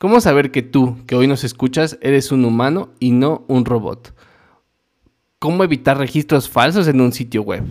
[0.00, 4.16] ¿Cómo saber que tú, que hoy nos escuchas, eres un humano y no un robot?
[5.38, 7.64] ¿Cómo evitar registros falsos en un sitio web?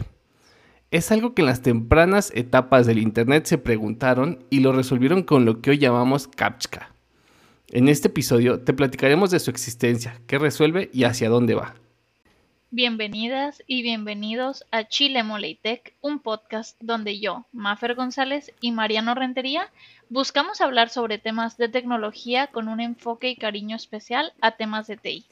[0.91, 5.43] Es algo que en las tempranas etapas del Internet se preguntaron y lo resolvieron con
[5.43, 6.91] lo que hoy llamamos CAPTCHA.
[7.69, 11.73] En este episodio te platicaremos de su existencia, qué resuelve y hacia dónde va.
[12.69, 19.71] Bienvenidas y bienvenidos a Chile Moleitech, un podcast donde yo, Mafer González y Mariano Rentería
[20.09, 24.97] buscamos hablar sobre temas de tecnología con un enfoque y cariño especial a temas de
[24.97, 25.25] TI.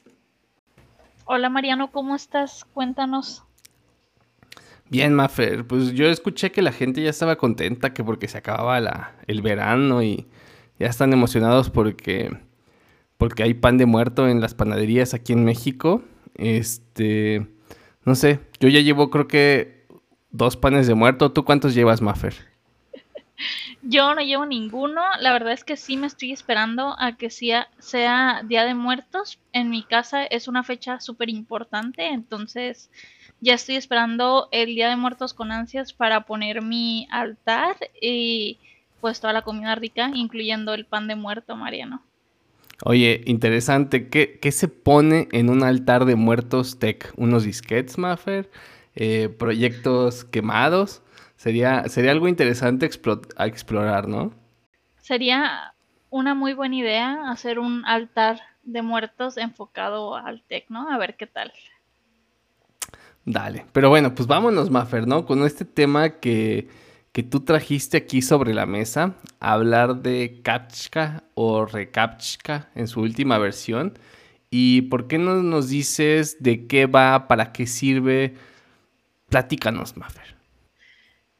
[1.24, 2.64] Hola Mariano, ¿cómo estás?
[2.72, 3.44] Cuéntanos.
[4.88, 9.12] Bien, Mafer, pues yo escuché que la gente ya estaba contenta que porque se acababa
[9.26, 10.26] el verano y
[10.78, 12.30] ya están emocionados porque,
[13.18, 16.02] porque hay pan de muerto en las panaderías aquí en México
[16.38, 17.46] este,
[18.04, 19.86] no sé, yo ya llevo creo que
[20.30, 21.32] dos panes de muerto.
[21.32, 22.34] ¿Tú cuántos llevas, Maffer?
[23.82, 25.02] Yo no llevo ninguno.
[25.20, 27.68] La verdad es que sí me estoy esperando a que sea,
[28.44, 29.38] Día de Muertos.
[29.52, 32.90] En mi casa es una fecha súper importante, entonces
[33.40, 38.58] ya estoy esperando el Día de Muertos con ansias para poner mi altar y
[39.00, 42.02] pues toda la comida rica, incluyendo el pan de muerto, Mariano.
[42.84, 44.08] Oye, interesante.
[44.08, 47.12] ¿Qué, se pone en un altar de muertos tech?
[47.16, 48.50] ¿Unos disquets, Maffer?
[48.94, 51.02] Eh, ¿Proyectos quemados?
[51.38, 52.90] Sería, sería algo interesante
[53.36, 54.34] a explorar, ¿no?
[55.00, 55.72] Sería
[56.10, 60.90] una muy buena idea hacer un altar de muertos enfocado al tech, ¿no?
[60.90, 61.50] A ver qué tal.
[63.24, 63.64] Dale.
[63.72, 65.24] Pero bueno, pues vámonos, Maffer, ¿no?
[65.24, 66.68] Con este tema que
[67.18, 73.38] que tú trajiste aquí sobre la mesa, hablar de Captcha o Recaptcha en su última
[73.38, 73.98] versión.
[74.50, 78.34] ¿Y por qué no nos dices de qué va, para qué sirve?
[79.28, 80.37] Platícanos, Maffer.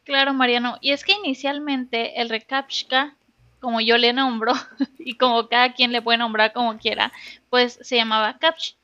[0.09, 0.79] Claro, Mariano.
[0.81, 3.15] Y es que inicialmente el Recaptcha,
[3.61, 4.55] como yo le nombro,
[4.99, 7.13] y como cada quien le puede nombrar como quiera,
[7.51, 8.75] pues se llamaba Captcha.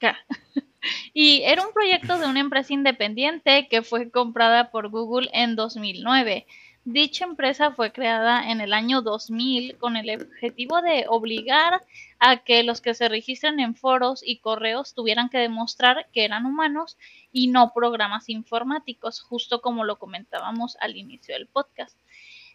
[1.12, 6.46] Y era un proyecto de una empresa independiente que fue comprada por Google en 2009.
[6.84, 11.82] Dicha empresa fue creada en el año 2000 con el objetivo de obligar
[12.18, 16.46] a que los que se registren en foros y correos tuvieran que demostrar que eran
[16.46, 16.96] humanos
[17.32, 21.98] y no programas informáticos, justo como lo comentábamos al inicio del podcast.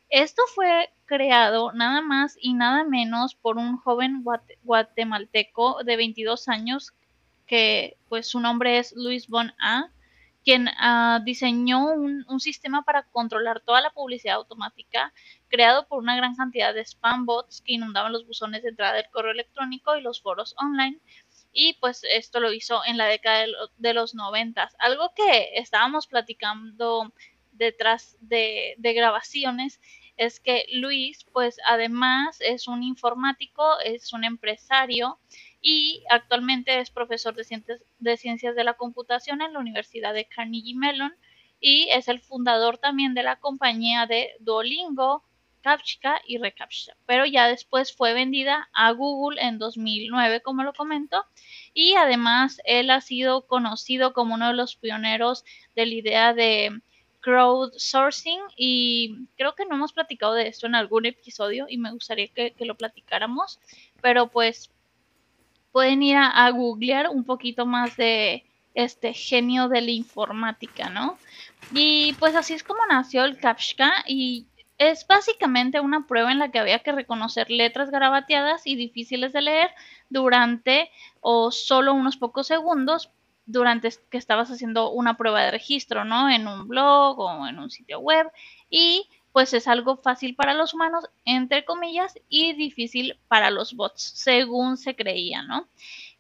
[0.10, 4.24] Esto fue creado nada más y nada menos por un joven
[4.64, 6.94] guatemalteco de 22 años
[7.46, 9.90] que pues su nombre es Luis Bon A,
[10.46, 15.12] quien ah, diseñó un, sistema para controlar toda la publicidad automática
[15.48, 19.10] creado por una gran cantidad de spam bots que inundaban los buzones de entrada del
[19.10, 21.00] correo electrónico y los foros online.
[21.52, 23.46] Y pues esto lo hizo en la década
[23.78, 24.76] de, los noventas.
[24.78, 27.12] Algo que estábamos platicando
[27.54, 29.80] detrás de, de grabaciones
[30.18, 35.18] es que Luis, pues además es un informático, es un empresario
[35.68, 40.26] y actualmente es profesor de ciencias, de ciencias de la computación en la Universidad de
[40.26, 41.16] Carnegie Mellon
[41.60, 45.24] y es el fundador también de la compañía de Duolingo,
[45.64, 51.26] Captcha y Recaptcha, pero ya después fue vendida a Google en 2009, como lo comento,
[51.74, 55.46] y además él ha sido conocido como uno de los pioneros
[55.76, 56.80] de la idea de
[57.22, 62.28] crowdsourcing y creo que no hemos platicado de esto en algún episodio y me gustaría
[62.28, 63.60] que, que lo platicáramos,
[64.00, 64.70] pero pues
[65.76, 71.18] pueden ir a, googlear un poquito más de este genio de la informática, ¿no?
[71.74, 74.48] Y pues así es como nació el CAPTCHA y
[74.78, 79.42] es básicamente una prueba en la que había que reconocer letras garabateadas y difíciles de
[79.42, 79.70] leer
[80.10, 83.10] durante o solo unos pocos segundos
[83.46, 86.30] durante que estabas haciendo una prueba de registro, ¿no?
[86.30, 88.32] En un blog o en un sitio web
[88.70, 94.02] y pues es algo fácil para los humanos, entre comillas, y difícil para los bots,
[94.02, 95.68] según se creía, ¿no?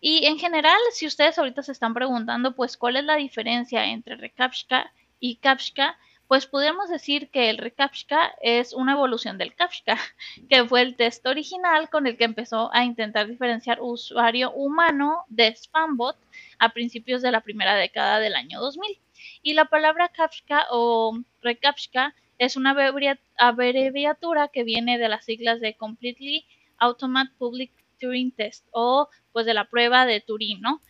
[0.01, 4.17] Y en general, si ustedes ahorita se están preguntando, pues, ¿cuál es la diferencia entre
[4.17, 4.91] Recaptcha
[5.21, 5.97] y Captcha?
[6.27, 9.95] Pues podríamos decir que el Recaptcha es una evolución del Captcha,
[10.49, 15.55] que fue el test original con el que empezó a intentar diferenciar usuario humano de
[15.55, 16.17] spambot
[16.59, 18.99] a principios de la primera década del año 2000.
[19.41, 22.75] Y la palabra Captcha o Recaptcha es una
[23.37, 26.45] abreviatura que viene de las siglas de Completely
[26.77, 30.81] Automated Public Turing Test o pues de la prueba de Turing, ¿no?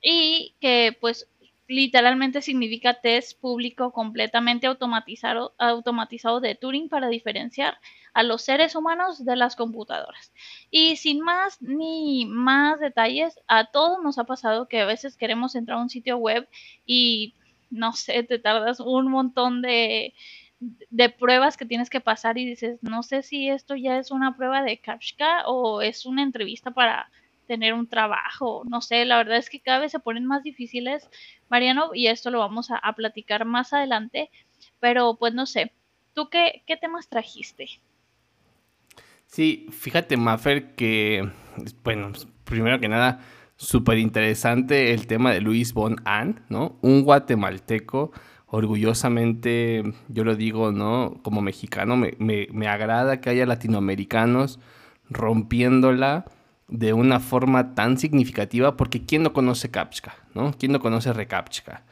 [0.00, 1.28] Y que pues
[1.68, 7.78] literalmente significa test público completamente automatizado, automatizado de Turing para diferenciar
[8.14, 10.32] a los seres humanos de las computadoras.
[10.70, 15.54] Y sin más ni más detalles, a todos nos ha pasado que a veces queremos
[15.54, 16.48] entrar a un sitio web
[16.86, 17.34] y
[17.70, 20.14] no sé, te tardas un montón de,
[20.60, 24.36] de pruebas que tienes que pasar y dices, no sé si esto ya es una
[24.36, 27.10] prueba de CAPTCHA o es una entrevista para
[27.46, 31.08] tener un trabajo, no sé, la verdad es que cada vez se ponen más difíciles,
[31.48, 34.30] Mariano, y esto lo vamos a, platicar más adelante,
[34.80, 35.72] pero pues no sé,
[36.12, 37.68] ¿tú qué, qué temas trajiste?
[39.26, 41.30] Sí, fíjate, Maffer, que,
[41.82, 42.12] bueno,
[42.44, 43.20] primero que nada,
[43.56, 46.78] súper interesante el tema de Luis Von An, ¿no?
[46.82, 48.12] Un guatemalteco,
[48.50, 51.20] orgullosamente, yo lo digo, ¿no?
[51.22, 54.58] Como mexicano, me, me agrada que haya latinoamericanos
[55.10, 56.24] rompiéndola
[56.68, 60.14] de una forma tan significativa, porque ¿quién no conoce Captcha?
[60.34, 60.54] ¿no?
[60.58, 61.82] ¿Quién no conoce Recaptcha?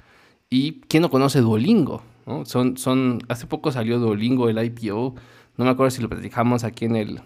[0.50, 2.02] ¿Y quién no conoce Duolingo?
[2.26, 2.44] ¿no?
[2.44, 5.14] Son, son, hace poco salió Duolingo, el IPO,
[5.56, 7.20] no me acuerdo si lo platicamos aquí en el,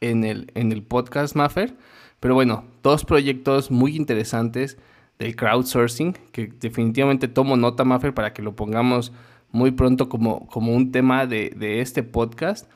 [0.00, 1.76] en el, en el podcast Maffer,
[2.18, 4.78] pero bueno, dos proyectos muy interesantes
[5.20, 9.12] del crowdsourcing, que definitivamente tomo nota Maffer para que lo pongamos
[9.52, 12.68] muy pronto como, como un tema de, de este podcast.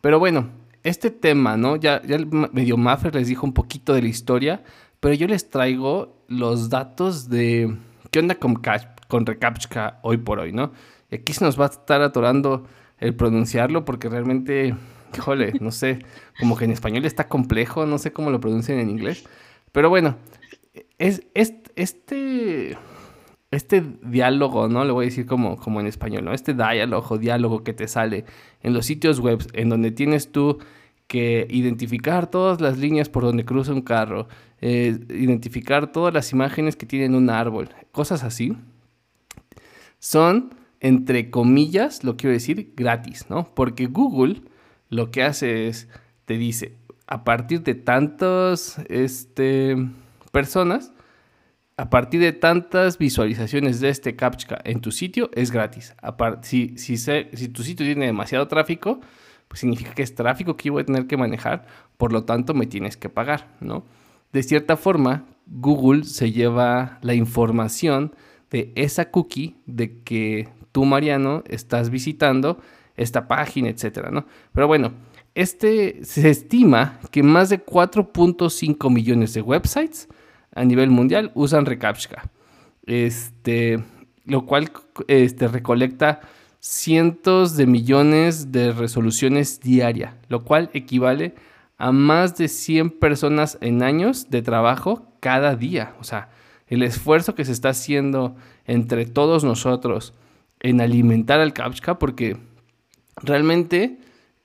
[0.00, 0.48] Pero bueno,
[0.82, 1.76] este tema, ¿no?
[1.76, 2.18] Ya, ya
[2.52, 4.64] medio Maffer les dijo un poquito de la historia,
[4.98, 7.76] pero yo les traigo los datos de
[8.10, 8.60] qué onda con,
[9.06, 10.72] con Recaptcha hoy por hoy, ¿no?
[11.08, 12.66] Y aquí se nos va a estar atorando
[12.98, 14.74] el pronunciarlo porque realmente,
[15.16, 16.00] híjole, no sé,
[16.40, 19.24] como que en español está complejo, no sé cómo lo pronuncian en inglés.
[19.70, 20.16] Pero bueno,
[20.98, 22.76] es, es este
[23.52, 24.84] este diálogo, ¿no?
[24.84, 26.32] Le voy a decir como, como en español, ¿no?
[26.32, 28.24] Este diálogo, diálogo que te sale
[28.62, 30.58] en los sitios web, en donde tienes tú
[31.06, 34.26] que identificar todas las líneas por donde cruza un carro,
[34.62, 38.56] eh, identificar todas las imágenes que tienen un árbol, cosas así,
[39.98, 43.54] son, entre comillas, lo quiero decir, gratis, ¿no?
[43.54, 44.40] Porque Google
[44.88, 45.88] lo que hace es,
[46.24, 46.76] te dice,
[47.06, 49.76] a partir de tantas este,
[50.32, 50.92] personas,
[51.76, 55.94] a partir de tantas visualizaciones de este CAPTCHA en tu sitio, es gratis.
[56.42, 59.00] Si, si, tu sitio tiene demasiado tráfico,
[59.48, 62.54] pues significa que es tráfico que yo voy a tener que manejar, por lo tanto
[62.54, 63.84] me tienes que pagar, ¿no?
[64.32, 68.14] De cierta forma, Google se lleva la información
[68.50, 72.58] de esa cookie de que tú, Mariano, estás visitando
[72.96, 74.26] esta página, etcétera, ¿no?
[74.52, 74.92] Pero bueno,
[75.34, 80.08] este se estima que más de 4.5 millones de websites
[80.54, 82.30] a nivel mundial usan Recaptcha.
[82.86, 83.82] Este,
[84.24, 84.70] lo cual
[85.08, 86.20] este, recolecta
[86.60, 91.34] cientos de millones de resoluciones diarias, lo cual equivale
[91.78, 95.94] a más de 100 personas en años de trabajo cada día.
[96.00, 96.28] O sea,
[96.68, 100.14] el esfuerzo que se está haciendo entre todos nosotros
[100.60, 102.36] en alimentar al CAPTCHA, porque
[103.16, 103.98] realmente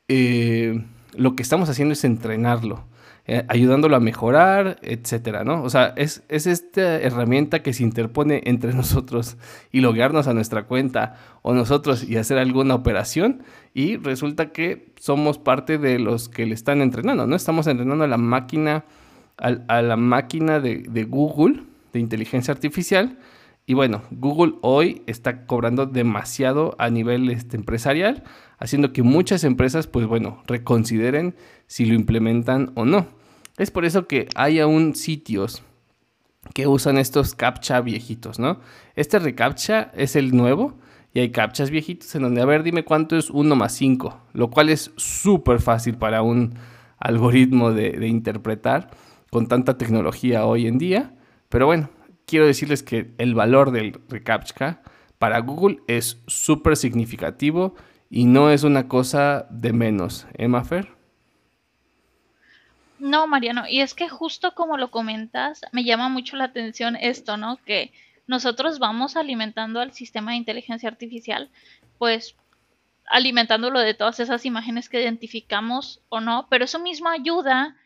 [0.08, 0.84] eh,
[1.14, 2.84] lo que estamos haciendo es entrenarlo.
[3.30, 5.62] Eh, ayudándolo a mejorar, etcétera, ¿no?
[5.62, 9.36] O sea, es, esta herramienta que se interpone entre nosotros
[9.70, 13.44] y loguearnos a nuestra cuenta o nosotros y hacer alguna operación
[13.74, 17.36] y resulta que somos parte de los que le están entrenando, ¿no?
[17.36, 18.86] Estamos entrenando a la máquina,
[19.36, 23.18] a, la máquina de, Google, de inteligencia artificial,
[23.66, 28.24] y bueno, Google hoy está cobrando demasiado a nivel este, empresarial,
[28.58, 31.36] haciendo que muchas empresas, pues bueno, reconsideren
[31.66, 33.17] si lo implementan o no.
[33.58, 35.64] Es por eso que hay aún sitios
[36.54, 38.60] que usan estos captcha viejitos, ¿no?
[38.96, 40.76] Este recaptcha es el nuevo
[41.14, 44.50] y hay captchas viejitos en donde, a ver, dime cuánto es 1 más 5, lo
[44.50, 46.54] cual es súper fácil para un
[47.00, 48.92] algoritmo de, interpretar
[49.32, 51.16] con tanta tecnología hoy en día.
[51.50, 51.90] Pero bueno,
[52.26, 54.82] quiero decirles que el valor del recaptcha
[55.18, 57.74] para Google es súper significativo
[58.10, 60.97] y no es una cosa de menos, ¿eh, Mafer?
[63.00, 67.38] No, Mariano, y es que justo como lo comentas, me llama mucho la atención esto,
[67.38, 67.58] ¿no?
[67.58, 67.92] Que
[68.26, 71.50] nosotros vamos alimentando al sistema de inteligencia artificial,
[71.98, 72.36] pues
[73.06, 77.78] alimentándolo de todas esas imágenes que identificamos o no, pero eso mismo ayuda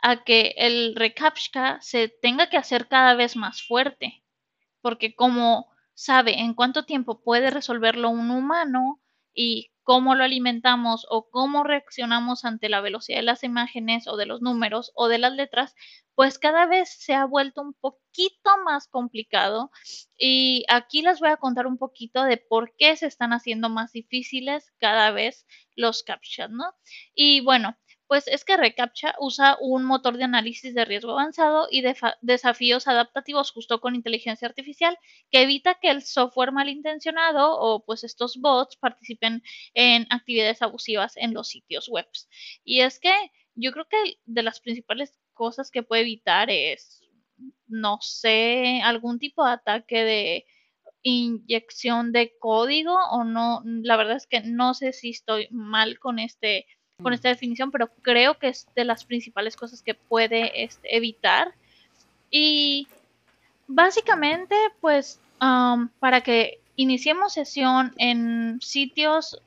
[0.00, 4.22] a que el recaptcha se tenga que hacer cada vez más fuerte,
[4.80, 9.00] porque como sabe en cuánto tiempo puede resolverlo un humano
[9.34, 14.24] y cómo lo alimentamos o cómo reaccionamos ante la velocidad de las imágenes o de
[14.24, 15.74] los números o de las letras,
[16.14, 19.72] pues cada vez se ha vuelto un poquito más complicado.
[20.16, 23.90] Y aquí les voy a contar un poquito de por qué se están haciendo más
[23.90, 25.44] difíciles cada vez
[25.74, 26.72] los captchas, ¿no?
[27.12, 27.76] Y bueno,
[28.10, 32.88] pues es que reCAPTCHA usa un motor de análisis de riesgo avanzado y de desafíos
[32.88, 34.98] adaptativos justo con inteligencia artificial
[35.30, 41.34] que evita que el software malintencionado o pues estos bots participen en actividades abusivas en
[41.34, 42.08] los sitios web.
[42.64, 43.12] Y es que
[43.54, 47.08] yo creo que de las principales cosas que puede evitar es,
[47.68, 50.46] no sé, algún tipo de ataque de
[51.02, 56.18] inyección de código o no, la verdad es que no sé si estoy mal con
[56.18, 56.66] este
[57.02, 61.54] con esta definición, pero creo que es de las principales cosas que puede este, evitar.
[62.30, 62.88] Y
[63.66, 69.40] básicamente, pues, para que iniciemos sesión en sitios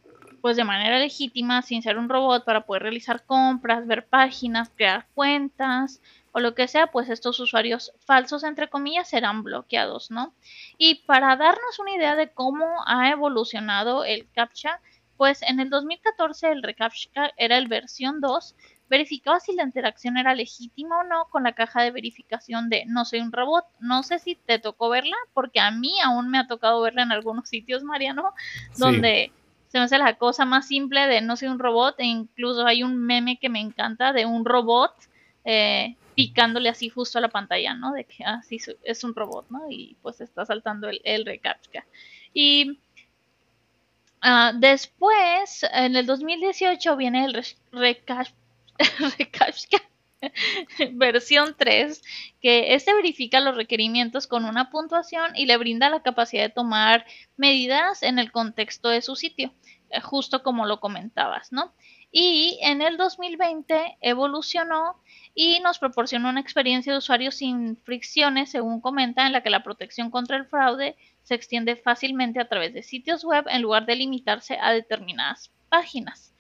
[0.44, 5.08] pues de manera legítima, sin ser un robot, para poder realizar compras, ver páginas, crear
[5.16, 6.02] cuentas
[6.34, 10.34] o lo que sea, pues estos usuarios falsos, entre comillas, serán bloqueados, ¿no?
[10.78, 14.82] Y para darnos una idea de cómo ha evolucionado el CAPTCHA,
[15.18, 18.56] pues en el 2014 el reCAPTCHA era el versión 2,
[18.90, 23.06] verificaba si la interacción era legítima o no con la caja de verificación de no
[23.06, 23.66] soy un robot.
[23.80, 27.12] No sé si te tocó verla, porque a mí aún me ha tocado verla en
[27.12, 28.34] algunos sitios, Mariano,
[28.78, 29.32] donde
[29.68, 32.84] se me hace la cosa más simple de no soy un robot, e incluso hay
[32.84, 34.94] un meme que me encanta de un robot
[35.46, 37.94] eh, picándole así justo a la pantalla, ¿no?
[37.94, 39.62] De que así ah, es un robot, ¿no?
[39.70, 41.86] Y pues está saltando el, el recaptcha.
[42.34, 42.80] Y
[44.24, 47.34] uh, después, en el 2018 viene el
[49.18, 49.82] recaptcha
[50.94, 52.02] versión 3,
[52.42, 57.06] que este verifica los requerimientos con una puntuación y le brinda la capacidad de tomar
[57.38, 59.54] medidas en el contexto de su sitio,
[59.90, 61.74] eh, justo como lo comentabas, ¿no?
[62.16, 65.02] Y en el 2020 evolucionó
[65.34, 69.64] y nos proporcionó una experiencia de usuario sin fricciones, según comenta, en la que la
[69.64, 73.96] protección contra el fraude se extiende fácilmente a través de sitios web en lugar de
[73.96, 76.36] limitarse a determinadas páginas.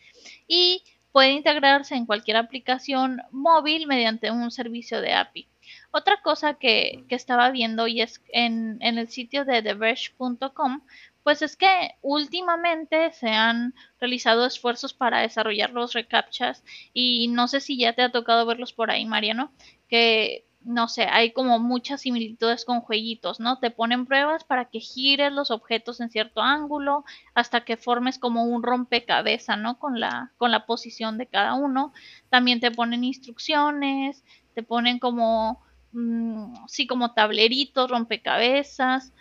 [0.48, 5.48] Y puede integrarse en cualquier aplicación móvil mediante un servicio de API.
[5.90, 10.82] Otra cosa que, estaba viendo y es en, en el sitio de TheVerge.com,
[11.24, 16.64] pues es que últimamente se han realizado esfuerzos para desarrollar los recaptchas
[16.94, 19.52] y no sé si ya te ha tocado verlos por ahí, Mariano,
[19.90, 23.60] que no sé, hay como muchas similitudes con jueguitos, ¿no?
[23.60, 27.04] Te ponen pruebas para que gires los objetos en cierto ángulo
[27.34, 29.78] hasta que formes como un rompecabezas, ¿no?
[29.78, 31.94] Con la, con la posición de cada uno.
[32.30, 35.62] También te ponen instrucciones, te ponen como,
[35.92, 39.14] mm, sí, como tableritos, rompecabezas.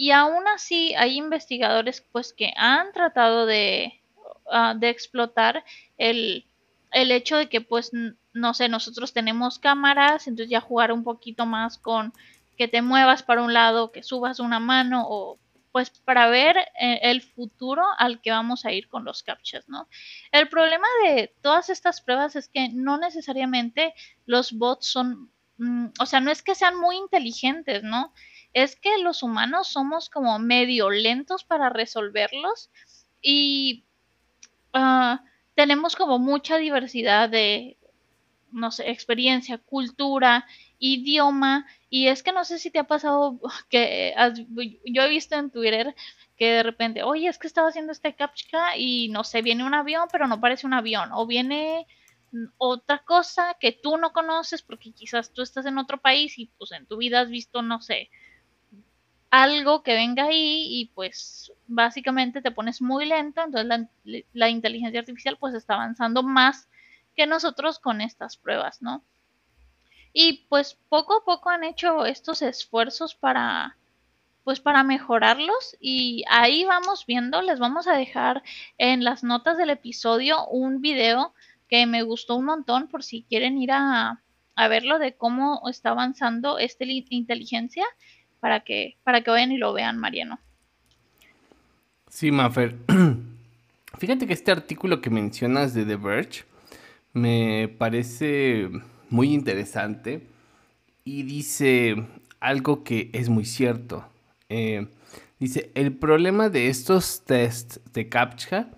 [0.00, 4.00] Y aún así hay investigadores pues que han tratado de,
[4.50, 5.62] ah, de explotar
[5.98, 6.46] el,
[6.90, 7.90] el hecho de que pues
[8.32, 12.14] no sé, nosotros tenemos cámaras, entonces ya jugar un poquito más con
[12.56, 15.38] que te muevas para un lado, que subas una mano o
[15.70, 19.86] pues para ver eh, el futuro al que vamos a ir con los captchas, ¿no?
[20.32, 23.92] El problema de todas estas pruebas es que no necesariamente
[24.24, 28.14] los bots son, mm, o sea, no es que sean muy inteligentes, ¿no?
[28.52, 32.70] Es que los humanos somos como medio lentos para resolverlos
[33.22, 33.84] y
[34.72, 35.22] ah,
[35.54, 37.76] tenemos como mucha diversidad de
[38.52, 40.46] no sé, experiencia, cultura,
[40.78, 43.38] idioma, y es que no sé si te ha pasado
[43.70, 44.14] que
[44.86, 45.94] yo he visto en Twitter
[46.36, 49.74] que de repente, oye, es que estaba haciendo este captcha y no sé, viene un
[49.74, 51.86] avión, pero no parece un avión, o viene
[52.56, 56.72] otra cosa que tú no conoces porque quizás tú estás en otro país y pues
[56.72, 58.08] en tu vida has visto, no sé,
[59.30, 63.68] algo que venga ahí y pues básicamente te pones muy lento, entonces
[64.04, 66.68] la, la inteligencia artificial pues está avanzando más
[67.14, 69.04] que nosotros con estas pruebas, ¿no?
[70.12, 73.76] Y pues poco a poco han hecho estos esfuerzos para
[74.42, 78.42] pues para mejorarlos y ahí vamos viendo, les vamos a dejar
[78.78, 81.34] en las notas del episodio un video
[81.68, 84.22] que me gustó un montón por si quieren ir a,
[84.56, 87.84] a verlo de cómo está avanzando esta inteligencia
[88.40, 90.38] para que para que vayan y lo vean, Mariano.
[92.08, 92.76] Sí, Mafer.
[93.98, 96.44] Fíjate que este artículo que mencionas de The Verge
[97.12, 98.68] me parece
[99.10, 100.26] muy interesante
[101.04, 102.06] y dice
[102.40, 104.04] algo que es muy cierto.
[104.48, 104.88] Eh,
[105.38, 108.70] dice, el problema de estos tests de CAPTCHA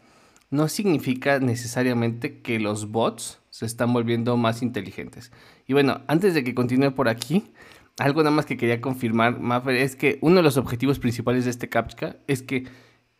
[0.51, 5.33] no significa necesariamente que los bots se están volviendo más inteligentes.
[5.67, 7.45] Y bueno, antes de que continúe por aquí,
[7.99, 11.51] algo nada más que quería confirmar, Maffer, es que uno de los objetivos principales de
[11.51, 12.65] este CAPTCHA es que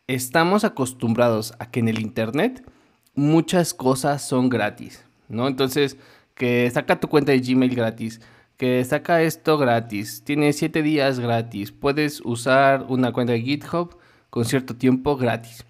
[0.07, 2.67] estamos acostumbrados a que en el Internet
[3.15, 5.47] muchas cosas son gratis, ¿no?
[5.47, 5.97] Entonces,
[6.35, 8.21] que saca tu cuenta de Gmail gratis,
[8.57, 13.97] que saca esto gratis, tiene 7 días gratis, puedes usar una cuenta de GitHub
[14.29, 15.65] con cierto tiempo gratis.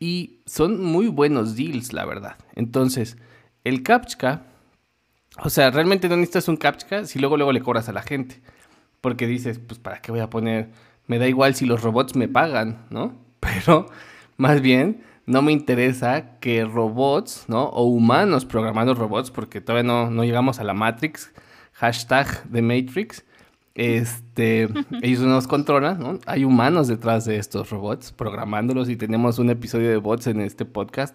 [0.00, 2.36] Y son muy buenos deals, la verdad.
[2.54, 3.16] Entonces,
[3.64, 4.42] el CAPTCHA,
[5.42, 8.40] o sea, realmente no necesitas un CAPTCHA si luego luego le cobras a la gente.
[9.00, 10.70] Porque dices, pues, ¿para qué voy a poner?
[11.06, 13.14] Me da igual si los robots me pagan, ¿no?
[13.40, 13.86] Pero,
[14.36, 17.64] más bien, no me interesa que robots, ¿no?
[17.64, 21.32] O humanos programando robots, porque todavía no, llegamos a la Matrix,
[21.74, 23.24] hashtag de Matrix.
[23.74, 24.68] Este,
[25.02, 26.18] ellos nos controlan, ¿no?
[26.26, 30.64] Hay humanos detrás de estos robots programándolos y tenemos un episodio de bots en este
[30.64, 31.14] podcast.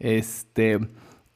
[0.00, 0.80] Este,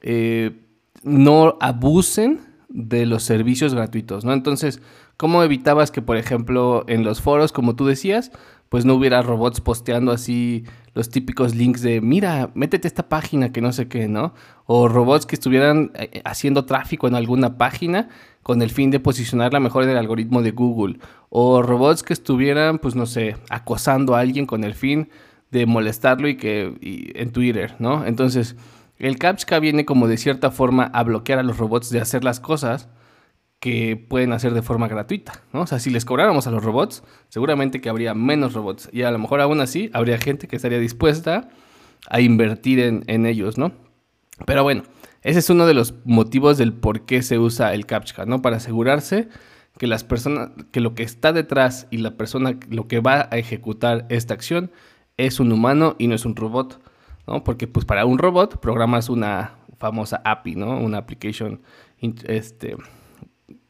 [0.01, 0.68] eh,
[1.03, 4.33] no abusen de los servicios gratuitos, ¿no?
[4.33, 4.81] Entonces,
[5.17, 8.31] ¿cómo evitabas que, por ejemplo, en los foros, como tú decías,
[8.69, 10.63] pues no hubiera robots posteando así
[10.93, 14.33] los típicos links de, mira, métete a esta página que no sé qué, ¿no?
[14.65, 18.09] O robots que estuvieran eh, haciendo tráfico en alguna página
[18.43, 20.99] con el fin de posicionarla mejor en el algoritmo de Google.
[21.29, 25.09] O robots que estuvieran, pues no sé, acosando a alguien con el fin
[25.51, 26.75] de molestarlo y que
[27.15, 28.05] en Twitter, ¿no?
[28.05, 28.55] Entonces,
[29.07, 32.39] el CAPTCHA viene como de cierta forma a bloquear a los robots de hacer las
[32.39, 32.89] cosas
[33.59, 35.61] que pueden hacer de forma gratuita, ¿no?
[35.61, 39.11] O sea, si les cobráramos a los robots, seguramente que habría menos robots y a
[39.11, 41.49] lo mejor aún así habría gente que estaría dispuesta
[42.09, 43.73] a invertir en, ellos, ¿no?
[44.45, 44.83] Pero bueno,
[45.23, 48.41] ese es uno de los motivos del por qué se usa el CAPTCHA, ¿no?
[48.41, 49.27] Para asegurarse
[49.77, 53.37] que las personas, que lo que está detrás y la persona, lo que va a
[53.37, 54.71] ejecutar esta acción
[55.17, 56.81] es un humano y no es un robot,
[57.29, 57.43] ¿no?
[57.43, 60.79] Porque pues para un robot programas una famosa API, ¿no?
[60.79, 61.61] Una application,
[62.01, 62.75] este,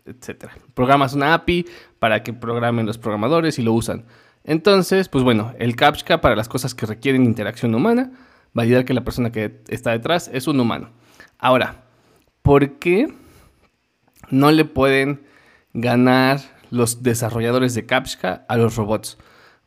[0.05, 0.53] etcétera.
[0.73, 1.65] Programas una API
[1.99, 4.05] para que programen los programadores y lo usan.
[4.43, 8.11] Entonces, pues bueno, el CAPTCHA para las cosas que requieren interacción humana,
[8.53, 10.91] validar que la persona que está detrás es un humano.
[11.37, 11.83] Ahora,
[12.41, 13.13] ¿por qué
[14.29, 15.25] no le pueden
[15.73, 16.39] ganar
[16.71, 19.17] los desarrolladores de CAPTCHA a los robots?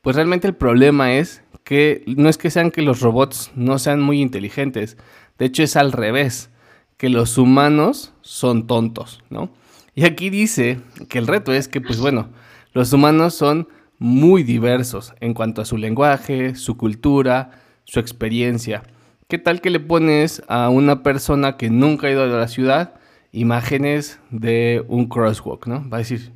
[0.00, 4.00] Pues realmente el problema es que no es que sean que los robots no sean
[4.00, 4.96] muy inteligentes,
[5.38, 6.50] de hecho es al revés,
[6.96, 9.50] que los humanos son tontos, ¿no?
[9.94, 12.30] Y aquí dice que el reto es que, pues bueno,
[12.72, 17.50] los humanos son muy diversos en cuanto a su lenguaje, su cultura,
[17.84, 18.82] su experiencia.
[19.28, 22.94] ¿Qué tal que le pones a una persona que nunca ha ido a la ciudad
[23.32, 25.88] imágenes de un crosswalk, ¿no?
[25.88, 26.32] Va a decir,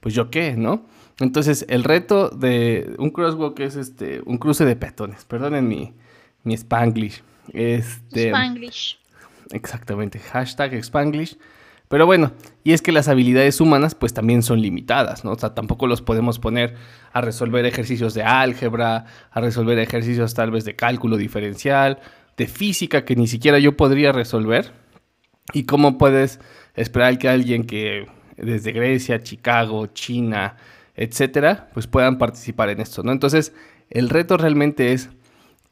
[0.00, 0.86] pues yo qué, ¿no?
[1.20, 5.24] Entonces, el reto de un crosswalk es este, un cruce de peatones.
[5.24, 5.94] Perdonen mi,
[6.44, 7.22] mi spanglish.
[7.52, 8.98] Este, spanglish.
[9.50, 11.36] Exactamente, hashtag spanglish.
[11.88, 12.32] Pero bueno,
[12.64, 15.32] y es que las habilidades humanas pues también son limitadas, ¿no?
[15.32, 16.76] O sea, tampoco los podemos poner
[17.12, 21.98] a resolver ejercicios de álgebra, a resolver ejercicios tal vez de cálculo diferencial,
[22.36, 24.72] de física que ni siquiera yo podría resolver.
[25.54, 26.40] ¿Y cómo puedes
[26.74, 30.56] esperar que alguien que desde Grecia, Chicago, China,
[30.98, 33.12] etcétera, pues puedan participar en esto, ¿no?
[33.12, 33.54] Entonces,
[33.88, 35.08] el reto realmente es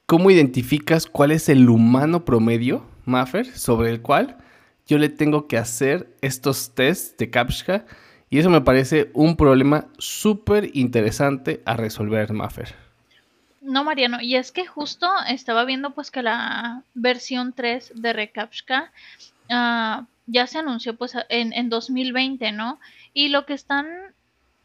[0.06, 4.38] cómo identificas cuál es el humano promedio, Maffer, sobre el cual
[4.86, 7.84] yo le tengo que hacer estos tests de CAPTCHA
[8.30, 12.74] y eso me parece un problema súper interesante a resolver, Maffer.
[13.60, 18.92] No, Mariano, y es que justo estaba viendo pues que la versión 3 de ReCAPTCHA
[19.50, 22.78] ah, ya se anunció pues en, en 2020, ¿no?
[23.12, 23.86] Y lo que están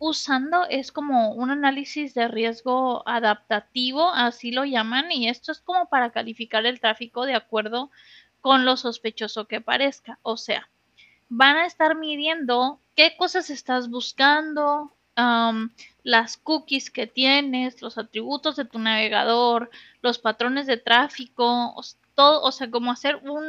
[0.02, 5.90] usando es como un análisis de riesgo adaptativo, así lo llaman, y esto es como
[5.90, 7.92] para calificar el tráfico de acuerdo
[8.42, 10.18] con lo sospechoso que parezca.
[10.24, 10.68] O sea,
[11.30, 14.92] van a estar midiendo qué cosas estás buscando,
[16.02, 19.70] las cookies que tienes, los atributos de tu navegador,
[20.02, 21.76] los patrones de tráfico,
[22.16, 23.46] todo, o sea, como hacer un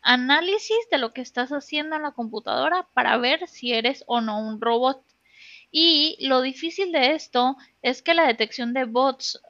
[0.00, 4.40] análisis de lo que estás haciendo en la computadora para ver si eres o no
[4.40, 5.04] un robot.
[5.72, 9.40] Y lo difícil de esto es que la detección de bots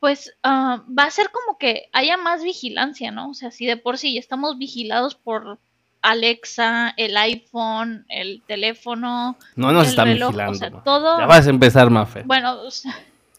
[0.00, 3.30] pues ah, va a ser como que haya más vigilancia, ¿no?
[3.30, 5.58] O sea, si de por sí estamos vigilados por
[6.02, 9.36] Alexa, el iPhone, el teléfono.
[9.56, 10.52] No nos están vigilando.
[10.52, 11.18] O sea, todo...
[11.18, 12.22] Ya vas a empezar, Mafe.
[12.24, 12.62] Bueno,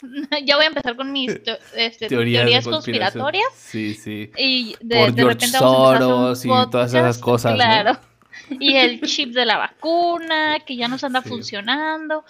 [0.45, 1.31] ya voy a empezar con mis
[1.75, 3.47] este, teorías, conspiratorias.
[3.55, 4.31] Sí, sí.
[4.37, 7.55] Y de, repente vamos a y todas esas cosas.
[7.55, 7.97] Claro.
[8.59, 12.25] Y el chip de la vacuna, que ya nos anda funcionando.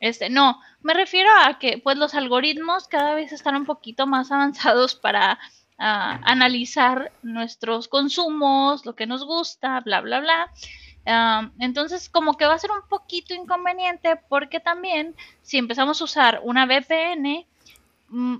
[0.00, 4.30] Este, no, me refiero a que pues los algoritmos cada vez están un poquito más
[4.30, 5.38] avanzados para
[5.78, 10.52] ah, analizar nuestros consumos, lo que nos gusta, bla, bla, bla.
[11.58, 16.40] Entonces, como que va a ser un poquito inconveniente porque también si empezamos a usar
[16.44, 17.46] una VPN,
[18.10, 18.36] mm,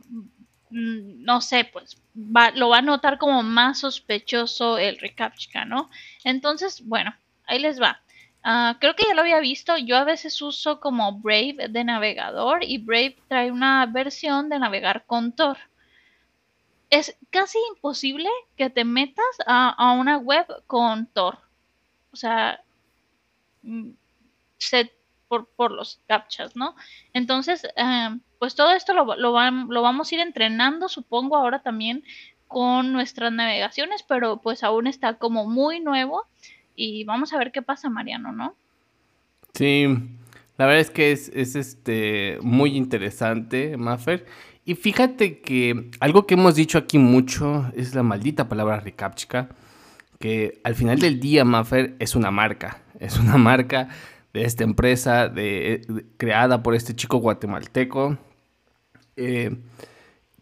[0.71, 5.91] no sé, pues lo va a notar como más sospechoso el reCAPTCHA, ¿no?
[6.25, 7.15] Entonces, bueno,
[7.47, 8.01] ahí les va.
[8.43, 9.77] Ah, creo que ya lo había visto.
[9.77, 15.05] Yo a veces uso como Brave de navegador y Brave trae una versión de navegar
[15.07, 15.59] con Tor.
[16.91, 21.39] Es casi imposible que te metas a, una web con Tor.
[22.13, 22.63] O sea,
[23.63, 23.91] mm,
[25.29, 26.75] set por, los captchas, ¿no?
[27.13, 32.05] Entonces, em, pues todo esto lo, lo vamos a ir entrenando, supongo, ahora también
[32.49, 36.25] con nuestras navegaciones, pero pues aún está como muy nuevo
[36.75, 38.55] y vamos a ver qué pasa, Mariano, ¿no?
[39.53, 39.87] Sí,
[40.57, 44.27] la verdad es que es, este, muy interesante, Maffer.
[44.65, 49.49] Y fíjate que algo que hemos dicho aquí mucho es la maldita palabra recaptcha,
[50.19, 52.83] que al final del día, Maffer, es una marca.
[52.99, 53.89] Es una marca
[54.39, 55.33] esta empresa
[56.17, 58.19] creada por este chico guatemalteco,
[59.17, 59.57] eh,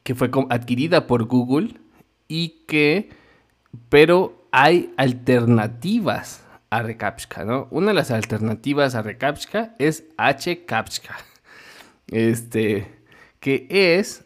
[0.02, 1.74] que fue adquirida por Google
[2.28, 3.11] y que,
[3.88, 7.68] pero hay alternativas a Recaptcha, ¿no?
[7.70, 11.16] Una de las alternativas a Recaptcha es HCaptcha,
[12.09, 12.87] este,
[13.40, 14.24] que es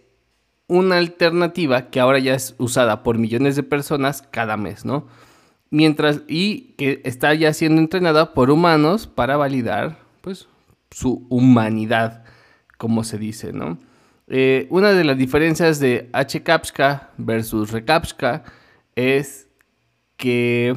[0.66, 5.08] una alternativa que ahora ya es usada por millones de personas cada mes, ¿no?
[5.70, 10.48] Mientras, y que está ya siendo entrenada por humanos para validar, pues,
[10.90, 12.24] su humanidad,
[12.76, 13.78] como se dice, ¿no?
[14.26, 18.44] Eh, una de las diferencias de HCaptcha versus Recaptcha
[18.94, 19.48] es
[20.16, 20.76] que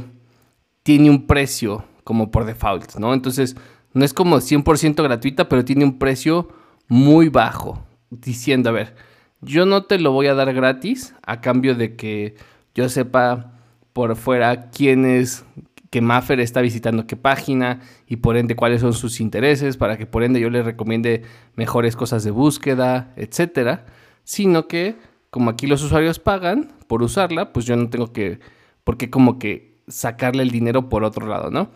[0.83, 3.13] tiene un precio como por default, ¿no?
[3.13, 3.55] Entonces,
[3.93, 6.49] no es como 100% gratuita, pero tiene un precio
[6.87, 8.95] muy bajo, diciendo, a ver,
[9.41, 12.35] yo no te lo voy a dar gratis a cambio de que
[12.73, 13.52] yo sepa
[13.93, 15.45] por fuera quién es,
[15.93, 20.07] que Maffer está visitando qué página y por ende cuáles son sus intereses, para que
[20.07, 21.21] por ende yo le recomiende
[21.55, 23.85] mejores cosas de búsqueda, etcétera,
[24.23, 24.95] sino que
[25.29, 28.39] como aquí los usuarios pagan por usarla, pues yo no tengo que,
[28.83, 31.69] porque como que sacarle el dinero por otro lado, ¿no?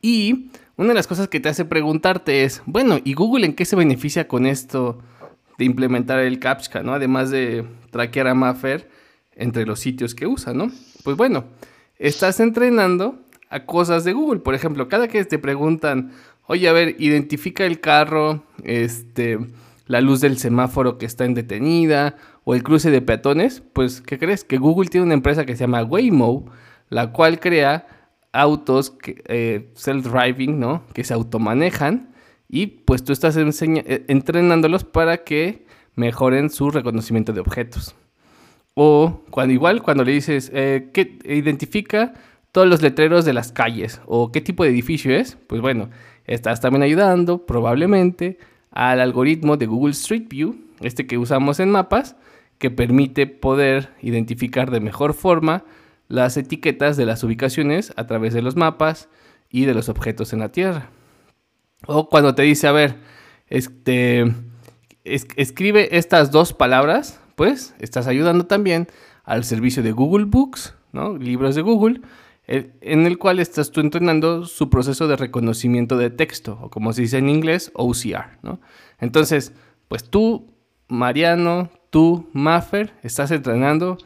[0.00, 3.66] Y una de las cosas que te hace preguntarte es, bueno, ¿y Google en qué
[3.66, 5.00] se beneficia con esto
[5.58, 6.94] de implementar el CAPTCHA, ¿no?
[6.94, 8.88] Además de traquear a Maffer
[9.34, 10.70] entre los sitios que usa, ¿no?
[11.04, 11.44] Pues bueno,
[11.98, 14.40] estás entrenando a cosas de Google.
[14.40, 16.12] Por ejemplo, cada que te preguntan,
[16.46, 19.38] oye, a ver, identifica el carro, este,
[19.86, 24.18] la luz del semáforo que está en detenida o el cruce de peatones, pues, ¿qué
[24.18, 24.44] crees?
[24.44, 26.46] Que Google tiene una empresa que se llama Waymo,
[26.88, 27.86] la cual crea
[28.32, 30.82] autos eh, self-driving, ¿no?
[30.94, 32.12] Que se automanejan
[32.48, 37.94] y pues tú estás eh, entrenándolos para que mejoren su reconocimiento de objetos.
[38.74, 40.90] O cuando igual cuando le dices eh,
[41.24, 42.14] identifica
[42.52, 45.90] todos los letreros de las calles o qué tipo de edificio es, pues bueno,
[46.26, 48.38] estás también ayudando probablemente
[48.70, 52.16] al algoritmo de Google Street View, este que usamos en mapas,
[52.58, 55.64] que permite poder identificar de mejor forma
[56.08, 59.08] las etiquetas de las ubicaciones a través de los mapas
[59.50, 60.90] y de los objetos en la Tierra.
[61.86, 62.96] O cuando te dice, a ver,
[63.48, 64.32] este,
[65.04, 68.88] escribe estas dos palabras, pues estás ayudando también
[69.24, 71.16] al servicio de Google Books, ¿no?
[71.16, 72.00] libros de Google,
[72.46, 77.02] en el cual estás tú entrenando su proceso de reconocimiento de texto, o como se
[77.02, 78.38] dice en inglés, OCR.
[78.42, 78.60] ¿no?
[78.98, 79.52] Entonces,
[79.88, 80.52] pues tú,
[80.88, 83.96] Mariano, tú, Maffer, estás entrenando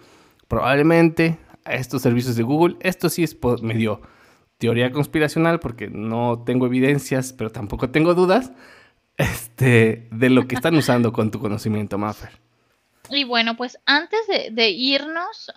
[0.48, 2.76] probablemente a estos servicios de Google.
[2.80, 4.02] Esto sí es medio
[4.58, 8.52] teoría conspiracional porque no tengo evidencias, pero tampoco tengo dudas
[9.16, 12.45] este, de lo que están usando con tu conocimiento, Maffer.
[13.10, 15.50] Y bueno, pues antes de, irnos,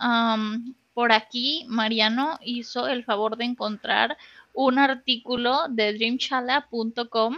[0.93, 4.17] por aquí Mariano hizo el favor de encontrar
[4.53, 7.37] un artículo de dreamchala.com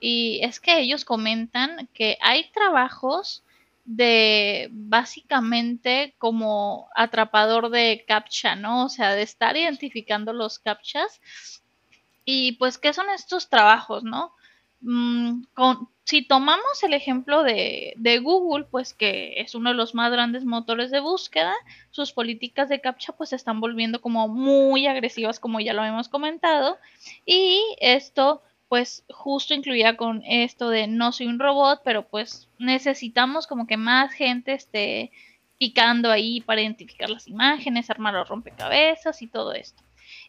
[0.00, 3.44] y es que ellos comentan que hay trabajos
[3.84, 8.86] de básicamente como atrapador de captcha, ¿no?
[8.86, 11.20] O sea, de estar identificando los captchas.
[12.24, 14.32] Y pues, ¿qué son estos trabajos, no?
[14.82, 15.44] Mm,
[16.04, 20.90] si tomamos el ejemplo de, Google, pues que es uno de los más grandes motores
[20.90, 21.54] de búsqueda,
[21.90, 26.08] sus políticas de captcha pues se están volviendo como muy agresivas, como ya lo hemos
[26.08, 26.78] comentado.
[27.24, 33.46] Y esto pues justo incluía con esto de no soy un robot, pero pues necesitamos
[33.46, 35.12] como que más gente esté
[35.58, 39.82] picando ahí para identificar las imágenes, armar los rompecabezas y todo esto.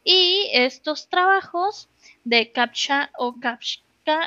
[0.03, 1.89] Y estos trabajos
[2.23, 3.81] de CAPTCHA o CAPTCHA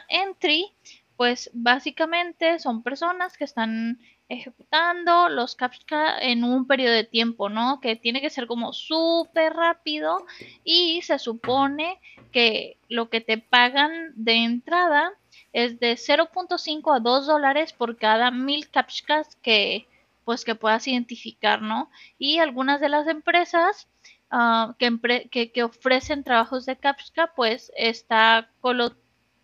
[0.08, 0.72] Entry,
[1.16, 7.80] pues básicamente son personas que están ejecutando los CAPTCHA en un periodo de tiempo, ¿no?
[7.80, 10.26] Que tiene que ser como súper rápido
[10.64, 12.00] y se supone
[12.32, 15.12] que lo que te pagan de entrada
[15.52, 19.86] es de 0.5 a 2 dólares por cada mil CAPTCHAs que
[20.24, 21.88] pues que puedas identificar, ¿no?
[22.18, 23.88] Y algunas de las empresas
[24.32, 28.50] uh, que, ofrecen trabajos de CAPTCHA pues está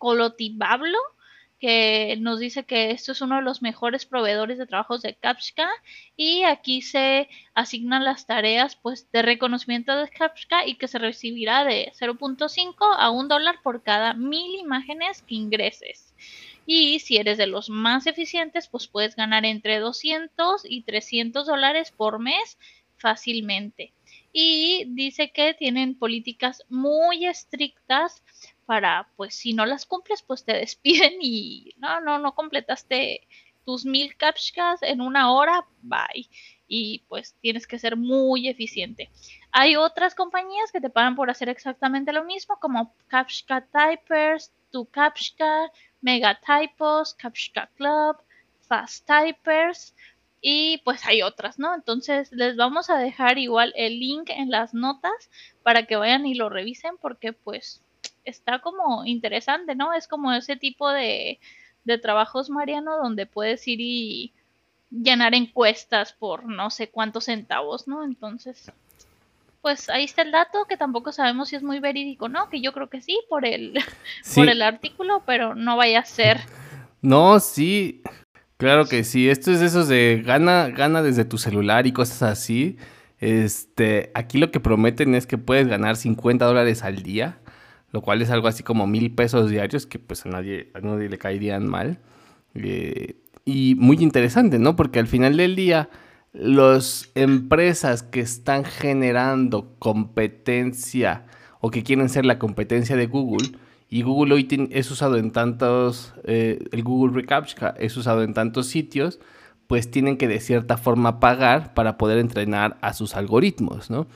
[0.02, 0.98] Colotibablo,
[1.60, 5.68] que nos dice que esto es uno de los mejores proveedores de trabajos de CAPTCHA
[6.16, 11.62] y aquí se asignan las tareas pues de reconocimiento de CAPTCHA y que se recibirá
[11.64, 16.12] de 0.5 a 1 dólar por cada mil imágenes que ingreses.
[16.66, 21.92] Y si eres de los más eficientes, pues puedes ganar entre 200 y 300 dólares
[21.92, 22.58] por mes
[22.96, 23.92] fácilmente.
[24.32, 28.22] Y dice que tienen políticas muy estrictas
[28.66, 33.26] para, pues si no las cumples, pues te despiden y no, no, no completaste
[33.64, 36.28] tus mil captchas en una hora, bye.
[36.66, 39.10] Y pues tienes que ser muy eficiente.
[39.50, 44.86] Hay otras compañías que te pagan por hacer exactamente lo mismo, como Captcha Typers, Tu
[44.86, 48.16] Captcha, Mega Typos, Captcha Club,
[48.62, 49.94] Fast Typers
[50.44, 51.72] y pues hay otras, ¿no?
[51.72, 55.30] Entonces les vamos a dejar igual el link en las notas
[55.62, 57.80] para que vayan y lo revisen porque pues
[58.24, 59.94] está como interesante, ¿no?
[59.94, 61.38] Es como ese tipo de,
[61.84, 64.32] de trabajos, Mariano, donde puedes ir y
[64.90, 68.02] llenar encuestas por no sé cuántos centavos, ¿no?
[68.02, 68.72] Entonces,
[69.60, 72.48] pues ahí está el dato, que tampoco sabemos si es muy verídico, ¿no?
[72.50, 73.74] Que yo creo que sí, por el,
[74.34, 76.40] por el artículo, pero no vaya a ser.
[77.00, 78.02] No, sí,
[78.62, 79.28] claro que sí.
[79.28, 82.76] Esto es eso de gana, gana desde tu celular y cosas así.
[83.18, 87.38] Este, aquí lo que prometen es que puedes ganar 50 dólares al día
[87.92, 91.08] lo cual es algo así como mil pesos diarios que pues a nadie, a nadie
[91.08, 91.98] le caerían mal.
[92.54, 94.76] Eh, y muy interesante, ¿no?
[94.76, 95.90] Porque al final del día,
[96.32, 101.26] las empresas que están generando competencia
[101.60, 103.50] o que quieren ser la competencia de Google,
[103.92, 108.66] y Google hoy es usado en tantos, eh, el Google Recaptcha es usado en tantos
[108.68, 109.20] sitios,
[109.66, 114.06] pues tienen que de cierta forma pagar para poder entrenar a sus algoritmos, ¿no?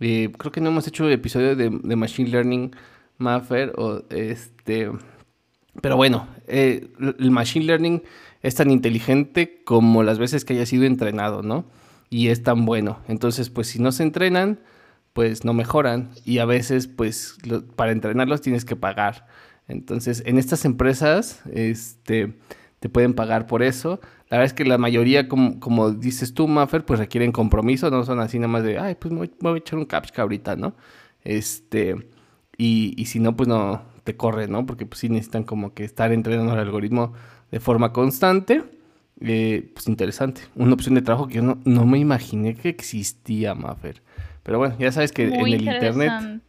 [0.00, 2.74] Eh, creo que no hemos hecho episodio de, de Machine Learning
[3.18, 4.90] Maffer, o este...
[5.80, 8.02] Pero bueno, eh, el Machine Learning
[8.42, 11.66] es tan inteligente como las veces que haya sido entrenado, ¿no?
[12.08, 12.98] Y es tan bueno.
[13.06, 14.58] Entonces, pues si no se entrenan,
[15.12, 16.10] pues no mejoran.
[16.24, 17.36] Y a veces, pues
[17.76, 19.26] para entrenarlos tienes que pagar.
[19.68, 22.36] Entonces, en estas empresas, este,
[22.80, 24.00] te pueden pagar por eso.
[24.28, 27.90] La verdad es que la mayoría, como, como dices tú, Maffer, pues requieren compromiso.
[27.90, 30.56] No son así nada más de, ay, pues me voy, a echar un captcha ahorita,
[30.56, 30.74] ¿no?
[31.22, 31.96] Este
[32.62, 34.66] y, si no, pues no te corre, ¿no?
[34.66, 37.14] Porque pues sí necesitan como que estar entrenando el algoritmo
[37.50, 38.62] de forma constante.
[39.20, 40.42] Eh, pues interesante.
[40.54, 44.02] Una opción de trabajo que yo no, me imaginé que existía, Maffer.
[44.50, 46.42] Pero bueno, ya sabes que en el internet,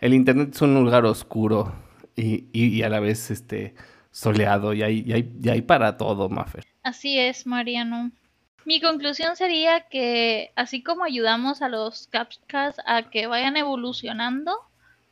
[0.00, 1.72] el internet es un lugar oscuro
[2.16, 3.76] y, y, a la vez este
[4.10, 6.64] soleado y hay, y hay, y hay para todo, Maffer.
[6.82, 8.10] Así es, Mariano.
[8.64, 14.58] Mi conclusión sería que así como ayudamos a los CAPTCHAs a que vayan evolucionando,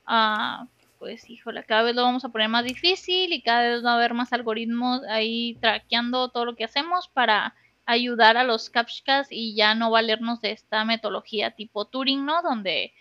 [0.04, 0.66] Ah,
[0.98, 3.94] pues híjole, cada vez lo vamos a poner más difícil y cada vez va a
[3.94, 7.54] haber más algoritmos ahí traqueando todo lo que hacemos para
[7.86, 12.42] ayudar a los captchas y ya no valernos de esta metodología tipo Turing, ¿no?
[12.42, 12.92] Donde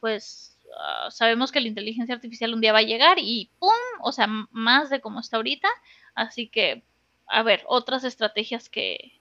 [0.00, 3.70] pues ah, sabemos que la inteligencia artificial un día va a llegar y ¡pum!
[4.02, 5.68] O sea, más de como está ahorita.
[6.14, 6.82] Así que,
[7.26, 9.20] a ver, otras estrategias que,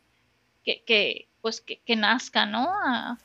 [0.64, 2.70] que, que pues que, que nazcan, ¿no?
[2.84, 3.18] Ah,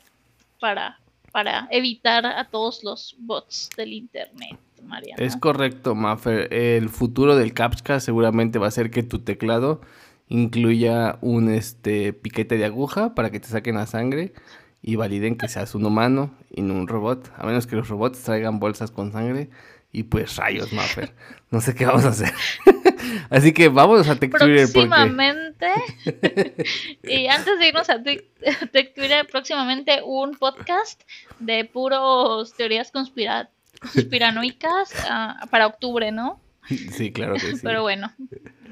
[0.59, 0.99] para,
[1.31, 5.23] para evitar a todos los bots del internet, Mariana.
[5.23, 6.53] Es correcto, Maffer.
[6.53, 9.81] El futuro del CAPTCHA seguramente va a ser que tu teclado
[10.27, 14.33] incluya un este piquete de aguja para que te saquen la sangre
[14.81, 18.21] y validen que seas un humano y no un robot, a menos que los robots
[18.21, 19.49] traigan bolsas con sangre
[19.91, 21.13] y pues rayos, Maffer.
[21.51, 22.33] No sé qué vamos a hacer.
[23.29, 25.67] Así que vamos a TechTwitter próximamente.
[27.03, 31.01] y antes de irnos a TechTwitter, próximamente un podcast
[31.39, 36.41] de puros teorías conspiranoicas uh, para octubre, ¿no?
[36.91, 37.59] Sí, claro que sí.
[37.61, 38.11] Pero bueno,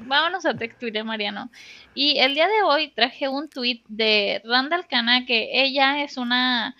[0.06, 1.50] vámonos a TechTwitter, Mariano.
[1.94, 6.76] Y el día de hoy traje un tweet de Randall Cana, que ella es una,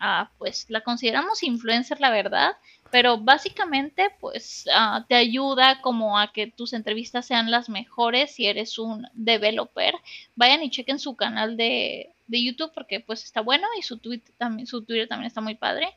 [0.00, 2.56] uh, pues la consideramos influencer, la verdad
[2.90, 8.46] pero básicamente pues ah, te ayuda como a que tus entrevistas sean las mejores si
[8.46, 9.94] eres un developer.
[10.34, 14.22] Vayan y chequen su canal de, de YouTube porque pues está bueno y su, tweet
[14.36, 15.88] también, su Twitter también está muy padre.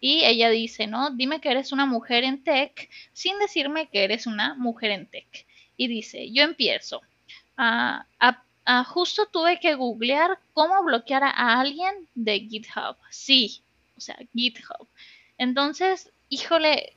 [0.00, 1.10] Y ella dice, ¿no?
[1.10, 5.46] Dime que eres una mujer en tech sin decirme que eres una mujer en tech.
[5.76, 7.02] Y dice, yo empiezo.
[7.56, 12.96] Ah, a, justo tuve que googlear cómo bloquear a alguien de GitHub.
[13.10, 13.62] Sí,
[13.96, 14.86] o sea, GitHub.
[15.38, 16.94] Entonces, híjole,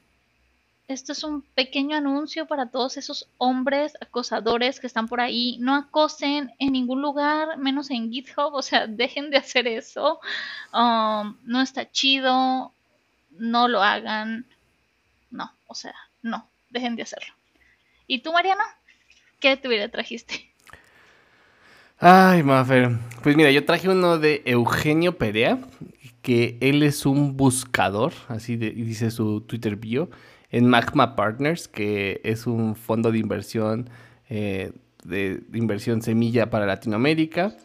[0.91, 5.57] esto es un pequeño anuncio para todos esos hombres acosadores que están por ahí.
[5.59, 8.53] No acosen en ningún lugar, menos en GitHub.
[8.53, 10.19] O sea, dejen de hacer eso.
[10.73, 12.71] Um, no está chido.
[13.31, 14.45] No lo hagan.
[15.29, 16.47] No, o sea, no.
[16.69, 17.33] Dejen de hacerlo.
[18.07, 18.63] ¿Y tú, Mariana?
[19.39, 20.51] ¿Qué tuviera trajiste?
[21.97, 22.97] Ay, Mafer.
[23.23, 25.59] Pues mira, yo traje uno de Eugenio Perea,
[26.21, 30.09] que él es un buscador, así dice su Twitter bio,
[30.51, 33.89] en Magma Partners, que es un fondo de inversión,
[34.29, 37.55] eh, de, inversión semilla para Latinoamérica.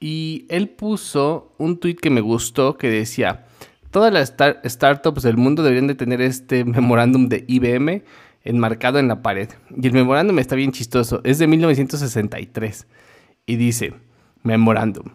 [0.00, 3.46] Y él puso un tweet que me gustó que decía,
[3.90, 8.02] todas las startups del mundo deberían de tener este memorándum de IBM
[8.42, 9.48] enmarcado en la pared.
[9.74, 12.86] Y el memorándum está bien chistoso, es de 1963
[13.46, 13.94] y dice,
[14.42, 15.06] memorándum.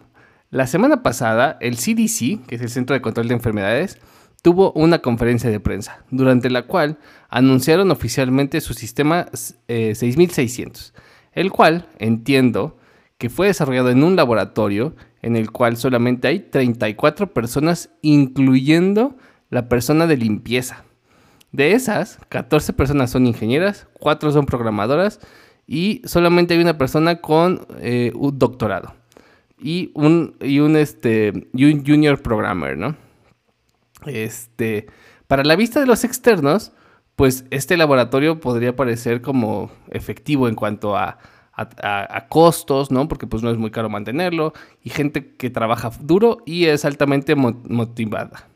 [0.50, 3.98] La semana pasada, el CDC, que es el Centro de Control de Enfermedades,
[4.42, 6.98] tuvo una conferencia de prensa, durante la cual
[7.28, 11.00] anunciaron oficialmente su sistema 6600, eh,
[11.32, 12.78] el cual entiendo
[13.18, 19.16] que fue desarrollado en un laboratorio en el cual solamente hay 34 personas, incluyendo
[19.50, 20.84] la persona de limpieza.
[21.52, 25.20] De esas, 14 personas son ingenieras, 4 son programadoras
[25.66, 28.94] y solamente hay una persona con eh, un doctorado
[29.58, 32.96] y un, y un, este, y un junior programmer, ¿no?
[34.06, 34.86] Este,
[35.26, 36.72] para la vista de los externos,
[37.16, 41.18] pues este laboratorio podría parecer como efectivo en cuanto a,
[42.30, 43.06] costos, ¿no?
[43.06, 47.34] Porque pues no es muy caro mantenerlo y gente que trabaja duro y es altamente
[47.34, 48.48] motivada.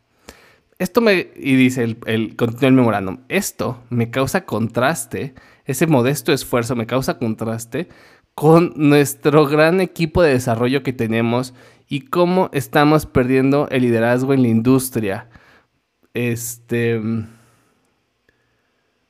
[0.79, 5.35] Esto me, y dice el, el, el memorándum, esto me causa contraste,
[5.67, 7.89] ese modesto esfuerzo me causa contraste
[8.35, 11.53] con nuestro gran equipo de desarrollo que tenemos
[11.89, 15.29] y cómo estamos perdiendo el liderazgo en la industria.
[16.15, 17.01] Este.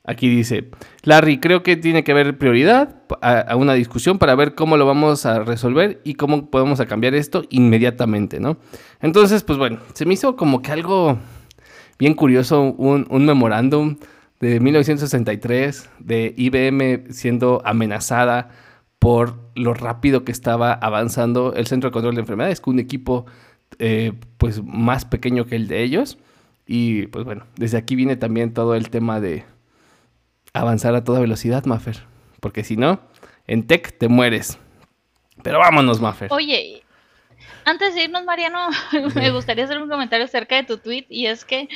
[0.07, 0.69] Aquí dice,
[1.01, 5.25] Larry, creo que tiene que haber prioridad a, una discusión para ver cómo lo vamos
[5.25, 8.57] a resolver y cómo podemos cambiar esto inmediatamente, ¿no?
[9.01, 11.17] Entonces, pues bueno, se me hizo como que algo
[11.97, 13.97] bien curioso, un, memorándum
[14.39, 18.49] de 1963 de IBM siendo amenazada
[18.99, 23.25] por lo rápido que estaba avanzando el Centro de Control de Enfermedades, con un equipo
[23.79, 26.19] eh, pues más pequeño que el de ellos.
[26.67, 29.45] Y pues bueno, desde aquí viene también todo el tema de
[30.53, 32.03] avanzar a toda velocidad, Maffer.
[32.39, 32.99] Porque si no,
[33.47, 34.57] en tech te mueres.
[35.43, 36.31] Pero vámonos, Maffer.
[36.31, 36.83] Oye,
[37.65, 38.69] antes de irnos, Mariano,
[39.15, 41.05] me gustaría hacer un comentario acerca de tu tweet.
[41.09, 41.67] Y es que,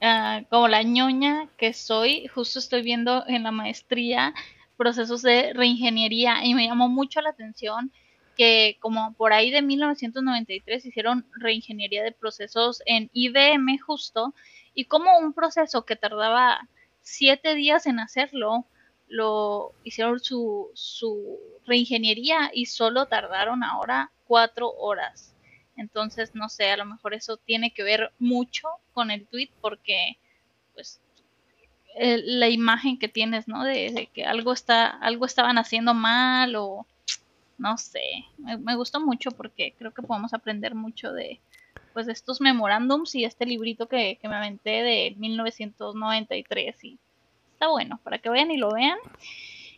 [0.00, 4.34] ah, como la ñoña que soy, justo estoy viendo en la maestría
[4.76, 7.92] procesos de reingeniería y me llamó mucho la atención
[8.40, 14.32] que como por ahí de 1993 hicieron reingeniería de procesos en IBM justo
[14.72, 16.66] y como un proceso que tardaba
[17.02, 18.64] siete días en hacerlo,
[19.08, 25.36] lo hicieron su, su reingeniería y solo tardaron ahora cuatro horas.
[25.76, 30.16] Entonces, no sé, a lo mejor eso tiene que ver mucho con el tweet porque
[30.72, 30.98] pues
[31.94, 33.64] la imagen que tienes, ¿no?
[33.64, 36.86] De, que algo está, algo estaban haciendo mal o
[37.60, 38.24] no sé.
[38.38, 41.40] Me, gustó mucho porque creo que podemos aprender mucho de,
[41.92, 46.98] pues, de estos memorándums y este librito que, que me aventé de 1993 y
[47.52, 48.98] está bueno para que vayan y lo vean.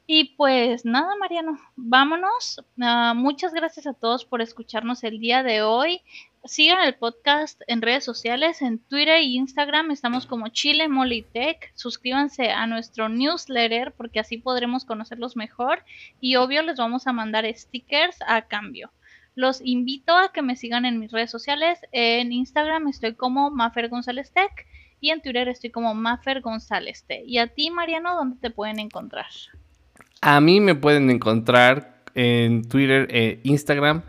[0.06, 2.60] Y pues nada, Mariano, vámonos.
[2.80, 6.02] Ah, muchas gracias a todos por escucharnos el día de hoy.
[6.44, 11.72] Sigan el podcast en redes sociales, en Twitter e Instagram estamos como Chile Molitech.
[11.76, 15.84] Suscríbanse a nuestro newsletter porque así podremos conocerlos mejor
[16.20, 18.90] y obvio les vamos a mandar stickers a cambio.
[19.36, 21.78] Los invito a que me sigan en mis redes sociales.
[21.92, 24.66] En Instagram estoy como Mafer González Tech
[25.00, 27.22] y en Twitter estoy como Mafer González Tech.
[27.24, 29.30] Y a ti, Mariano, ¿dónde te pueden encontrar?
[30.24, 34.02] A mí me pueden encontrar en Twitter e Instagram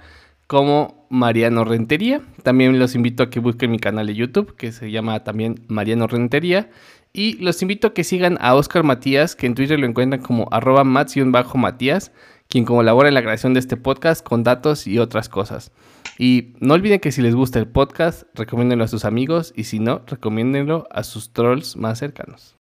[0.45, 2.21] como Mariano Rentería.
[2.43, 6.05] También los invito a que busquen mi canal de YouTube, que se llama también Mariano
[6.05, 6.69] Rentería.
[7.13, 10.47] Y los invito a que sigan a Oscar Matías, que en Twitter lo encuentran como
[10.51, 12.11] arroba mats-matías,
[12.47, 15.71] quien colabora en la creación de este podcast con datos y otras cosas.
[16.19, 19.79] Y no olviden que si les gusta el podcast, recomiéndenlo a sus amigos y si
[19.79, 22.55] no, recomiéndenlo a sus trolls más cercanos.